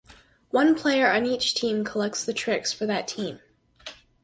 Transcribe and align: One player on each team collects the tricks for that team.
One 0.49 0.73
player 0.73 1.11
on 1.11 1.27
each 1.27 1.53
team 1.53 1.85
collects 1.85 2.25
the 2.25 2.33
tricks 2.33 2.73
for 2.73 2.87
that 2.87 3.07
team. 3.07 3.39